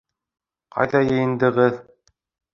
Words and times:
Ҡайҙа 0.77 1.03
йыйындығыҙ? 1.09 1.79